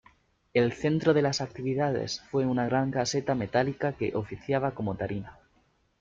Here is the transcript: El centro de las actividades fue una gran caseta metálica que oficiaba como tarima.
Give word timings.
El 0.55 0.73
centro 0.73 1.13
de 1.13 1.21
las 1.21 1.41
actividades 1.41 2.21
fue 2.31 2.47
una 2.47 2.65
gran 2.65 2.89
caseta 2.89 3.35
metálica 3.35 3.93
que 3.93 4.15
oficiaba 4.15 4.71
como 4.71 4.95
tarima. 4.95 5.37